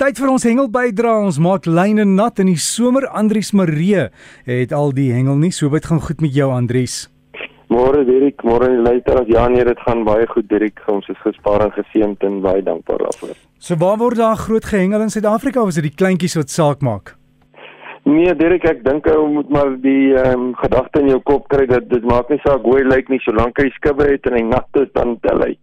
[0.00, 1.18] Tyd vir ons hengel bydra.
[1.20, 3.04] Ons maak lyne nat in die somer.
[3.20, 4.06] Andries Maree
[4.46, 5.50] het al die hengel nie.
[5.52, 7.02] So baie gaan goed met jou Andries.
[7.68, 10.80] Môre Dirk, môre luister as Jan hier dit gaan baie goed Dirk.
[10.88, 13.36] Ons is gespaar en geseënd en baie dankbaar daarvoor.
[13.60, 16.80] So waar word daar groot gehengel in Suid-Afrika of is dit die kleintjies wat saak
[16.80, 17.18] maak?
[18.08, 21.68] Nee Dirk, ek dink ou moet maar die ehm um, gedagte in jou kop kry
[21.68, 24.46] dat dit maak nie saak hoe hy lyk nie, solank hy skibbe het en hy
[24.48, 25.58] nat is dan tel hy.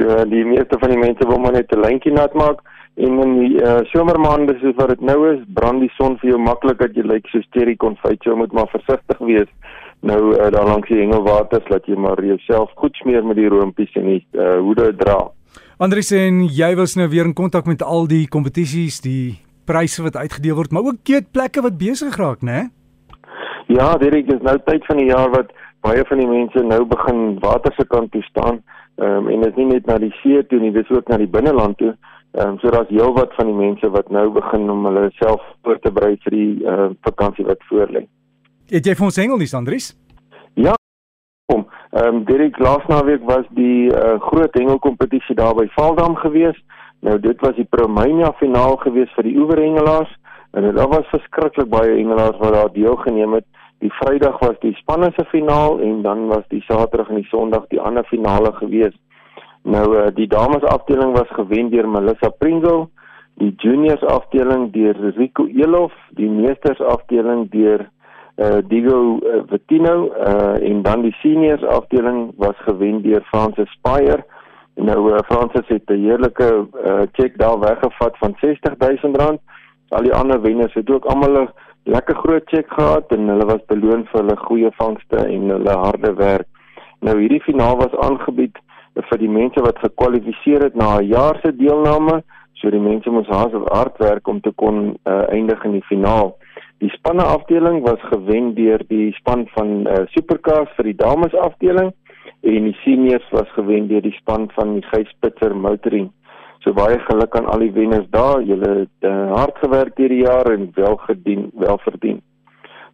[0.00, 2.64] So die meeste van die mense wil maar net 'n lyntjie nat maak.
[2.94, 6.38] En in die uh, somermaande soos wat dit nou is, brand die son vir jou
[6.38, 8.22] maklik dat jy lyk so sterry konfyt.
[8.22, 9.50] Jy moet maar versigtig wees
[10.04, 13.92] nou uh, daar langs die hengelwaters dat jy maar jouself goed smeer met die roompies
[13.98, 15.18] en die uh, hoede dra.
[15.82, 20.16] Andries en jy was nou weer in kontak met al die kompetisies, die pryse wat
[20.20, 22.68] uitgedeel word, maar ook keetplekke wat besig raak, né?
[23.72, 27.38] Ja, dit is nou tyd van die jaar wat baie van die mense nou begin
[27.40, 28.60] water se kant toe staan.
[29.00, 31.18] Ehm um, en dit is nie net na die see toe nie, dis ook na
[31.18, 31.94] die binneland toe.
[32.34, 35.78] Ehm um, so daar's heelwat van die mense wat nou begin om hulle self voor
[35.78, 38.02] te berei vir die uh, vakansie wat voorlê.
[38.72, 39.92] Het jy vir ons hengel nie, Andries?
[40.58, 40.74] Ja.
[41.52, 41.66] Kom.
[41.92, 46.58] Ehm um, Derek laas naweek was die uh, groot hengelkompetisie daar by Valdam gewees.
[47.06, 50.10] Nou dit was die Promania finaal gewees vir die oeverhengelaars
[50.58, 53.46] en daar was verskriklik baie hengelaars wat daar deelgeneem het.
[53.78, 57.70] Die Vrydag was die spanne se finaal en dan was die Saterdag en die Sondag
[57.70, 58.94] die ander finale gewees.
[59.64, 62.88] Nou uh, die dames afdeling was gewen deur Melissa Pringle,
[63.40, 67.86] die juniors afdeling deur Rico Elof, die meesters afdeling deur
[68.36, 74.20] uh, Digo uh, Vettino uh, en dan die seniors afdeling was gewen deur Francis Spire.
[74.76, 79.40] Nou uh, Francis het 'n heerlike uh, cheque daar weggevat van R60000.
[79.88, 81.48] Al die ander wenners het ook almal 'n
[81.84, 86.14] lekker groot cheque gehad en hulle was beloon vir hulle goeie vangste en hulle harde
[86.14, 86.46] werk.
[87.00, 88.58] Nou hierdie finaal was aangebied
[88.94, 92.22] vir die mense wat gekwalifiseer het na 'n jaar se deelname,
[92.54, 96.36] so die mense moes hard werk om te kon uh, eindig in die finaal.
[96.78, 101.92] Die spanne afdeling was gewen deur die span van uh, Supercars vir die dames afdeling
[102.42, 106.10] en die seniors was gewen deur die span van die Geyspitzer Motoring.
[106.64, 108.42] So baie geluk aan al die wenners daar.
[108.42, 112.22] Julle het uh, hard gewerk hierdie jaar en wel gedien, wel verdien.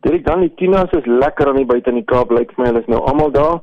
[0.01, 2.71] Dit dan die Tinas is lekker aan die buite in die Kaap lyk vir my
[2.71, 3.61] hulle is nou almal daar.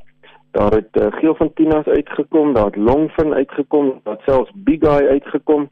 [0.58, 4.80] Daar het uh, geel van Tinas uitgekom, daar het longfin uitgekom, daar het selfs big
[4.80, 5.70] guy uitgekom.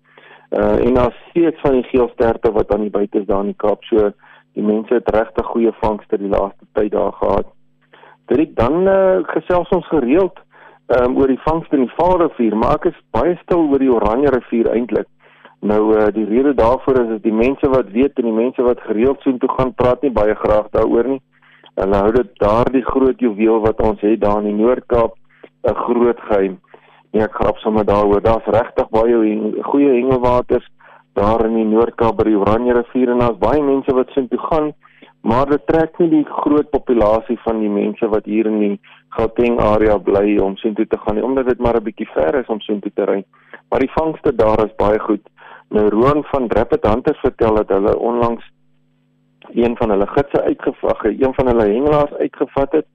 [0.50, 3.62] Uh en daar's steeds van die geelsterte wat aan die buite is daar in die
[3.64, 3.84] Kaap.
[3.84, 4.12] So
[4.54, 7.48] die mense het regtig goeie vangste die laaste tyd daar gehad.
[8.26, 10.40] Dit dan uh, gesels ons gereeld
[10.88, 14.38] um, oor die vangste in die Vaalrivier, maar ek is baie stil oor die Oranje
[14.38, 15.10] rivier eintlik.
[15.66, 18.86] Nou uh, die rede daarvoor is dat die mense wat weet en die mense wat
[18.86, 21.22] gereeld so toe gaan praat nie baie graag daaroor nie.
[21.76, 25.16] Hulle hou dit daardie groot juweel wat ons het daar in die Noord-Kaap
[25.68, 26.60] 'n groot geheim.
[27.12, 28.22] Nee, ek grap sommer daaroor.
[28.22, 30.68] Daar's regtig baie goeie hengelwaters
[31.14, 34.40] daar in die Noord-Kaap by die Oranje rivier en daar's baie mense wat sin toe
[34.40, 34.74] gaan,
[35.22, 38.80] maar dit trek nie die groot populasie van die mense wat hier in die
[39.16, 42.36] Gauteng area bly om sin toe te gaan nie, omdat dit maar 'n bietjie ver
[42.36, 43.24] is om sin toe te ry.
[43.70, 45.24] Maar die vangste daar is baie goed.
[45.70, 48.44] Nou Roan van Rapid Hunters vertel dat hulle onlangs
[49.56, 52.86] een van hulle gidse uitgevang, een van hulle hengelaars uitgevat het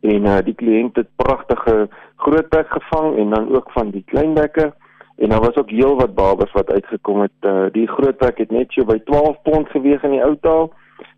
[0.00, 4.72] en uh, die kliënt het pragtige grootbek gevang en dan ook van die kleinbekke
[5.16, 7.38] en daar was ook heel wat babas wat uitgekom het.
[7.40, 10.72] Uh, die grootbek het net so by 12 pond geweg in die ou taal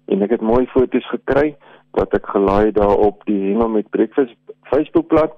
[0.06, 1.56] en ek het mooi foto's gekry
[1.96, 4.36] wat ek gelaai daar op die hengel met breakfast
[4.70, 5.32] Facebookblad.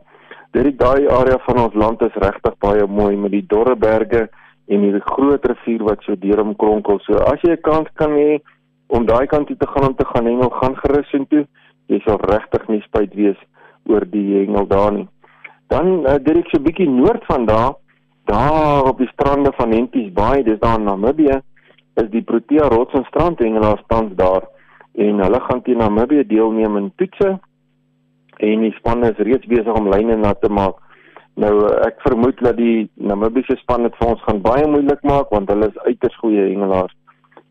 [0.56, 4.26] Dit daai area van ons land is regtig baie mooi met die dorre berge
[4.68, 7.00] en die groot rivier wat so deur hom kronkel.
[7.06, 8.40] So as jy 'n kans kan hê
[8.88, 11.44] om daai kant toe te gaan om te gaan hengel gaan gerus in toe.
[11.88, 13.38] Jy sal regtig nie spyt wees
[13.88, 15.06] oor die hengel daar nie.
[15.68, 17.74] Dan uh, direk so bietjie noord van daar,
[18.28, 21.40] daar op die strande van Henties Bay, dis daar in Namibië,
[22.00, 24.46] is die Protea Rots en Strandhengelaars tans daar
[24.98, 27.38] en hulle gaan teen Namibië deelneem in toetse
[28.38, 30.78] en die span is reeds besig om lyne nat te maak.
[31.38, 35.30] Nou eh, ek vermoed dat die Namibiese span dit vir ons gaan baie moeilik maak
[35.34, 36.94] want hulle is uiters goeie hengelaars.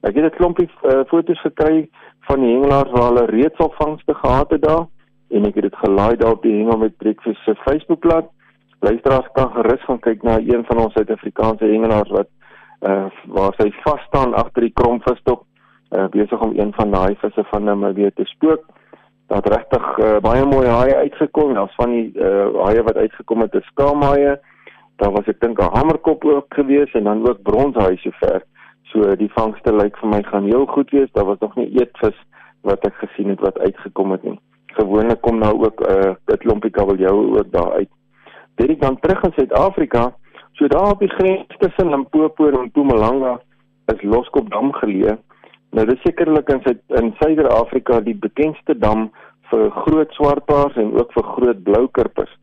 [0.01, 1.89] Ek het 'n klompie uh, foto's gekry
[2.27, 4.85] van die hengelaars waar hulle reeds al vangste gehad het daar
[5.29, 8.29] en ek het dit gelaai daar op die hengel met breakfast se Facebookblad.
[8.79, 12.27] Luisteraars kan gerus gaan kyk na een van ons Suid-Afrikaanse hengelaars wat
[12.81, 15.45] uh, waar sy vas staan agter die kromvisdok
[15.91, 18.65] uh, besig om een van daai visse van hom weer te spook.
[19.27, 21.53] Daar het regtig uh, baie mooi haie uitgekom.
[21.53, 24.37] Daar's van die uh, haie wat uitgekom het, skaamhaie.
[24.95, 28.43] Daar was ek dink 'n hamerkop ook gewees en dan ook bronshaai sover.
[28.91, 31.11] So die vangste lyk vir my gaan heel goed wees.
[31.13, 32.15] Daar was nog nie eetvis
[32.67, 34.39] wat ek gesien het wat uitgekom het nie.
[34.77, 37.89] Gewoonlik kom nou ook 'n uh, klompie kabeljou ook daar uit.
[38.55, 40.15] Dit dan terug in Suid-Afrika,
[40.51, 43.39] so daar op die grens tussen Limpopo en Mpumalanga,
[43.85, 45.17] is Loskop Dam geleë.
[45.71, 49.09] Nou dis sekerlik in sy in Suider-Afrika die bekendste dam
[49.51, 52.33] vir groot swartbaars en ook vir groot bloukurpers.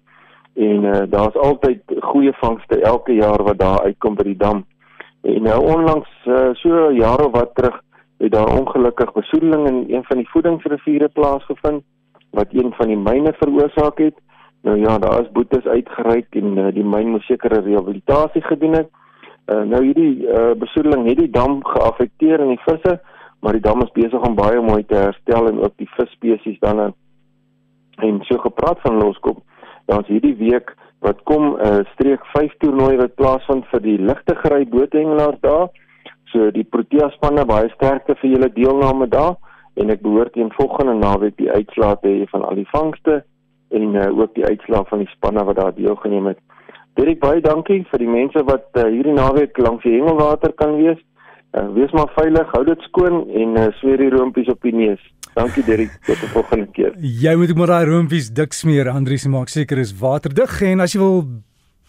[0.55, 4.64] En uh, daar's altyd goeie vangste elke jaar wat daar uitkom by die dam.
[5.25, 7.81] En nou onlangs uh, so jare wat terug
[8.19, 11.82] het daar ongelukkig besoedeling in een van die voedingsriviere plaasgevind
[12.31, 14.15] wat een van die myne veroorsaak het.
[14.62, 18.91] Nou ja, daar is boetes uitgereik en uh, die myn moes sekere rehabilitasie gedoen het.
[19.47, 23.00] Uh, nou hierdie uh, besoedeling het die dam geaffekteer en die visse,
[23.41, 26.94] maar die dam is besig om baie mooi te herstel en ook die visspesies dan
[27.97, 29.43] en so gepraat van loskop.
[29.87, 30.75] Daar's hierdie week
[31.05, 35.69] wat kom 'n uh, streek 5 toernooi wat plaasvind vir die ligte gery boothengelaars daar.
[36.33, 39.37] So die Protea spanne baie sterkte vir julle deelname daar
[39.77, 43.23] en ek behoort teen volgende naweek die uitslae te hê van al die vangste
[43.71, 46.39] en uh, ook die uitslae van die spanne wat daar deelgeneem het.
[46.95, 51.01] Dirk baie dankie vir die mense wat uh, hierdie naweek langs die hengelwater kan wees.
[51.55, 55.03] Uh, wees maar veilig, hou dit skoon en uh, sweer die roompies op die neus.
[55.35, 56.95] Dankie Dirk, tot die volgende keer.
[57.01, 60.95] Jy moet ook maar daai roompies dik smeer, Andrius, maak seker is waterdig en as
[60.95, 61.25] jy wil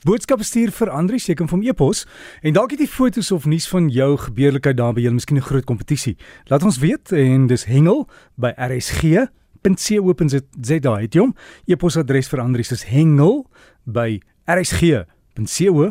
[0.06, 2.06] boodskappe stuur vir Andrius, jy kan hom e-pos
[2.42, 5.46] en dalk het jy foto's of nuus van jou gebeurlikheid daar by julle, miskien 'n
[5.46, 6.18] groot kompetisie.
[6.50, 8.08] Laat ons weet en dis hengel
[8.38, 9.30] by RSG
[9.74, 11.34] .co.za het jy hom.
[11.68, 13.46] E-posadres vir Andrius is hengel
[13.86, 15.90] by rsg.co.za.